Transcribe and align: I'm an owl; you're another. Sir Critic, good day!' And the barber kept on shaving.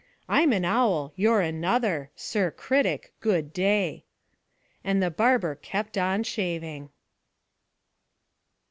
I'm 0.27 0.51
an 0.51 0.65
owl; 0.65 1.13
you're 1.15 1.41
another. 1.41 2.09
Sir 2.15 2.49
Critic, 2.49 3.13
good 3.19 3.53
day!' 3.53 4.03
And 4.83 4.99
the 4.99 5.11
barber 5.11 5.53
kept 5.53 5.95
on 5.95 6.23
shaving. 6.23 6.89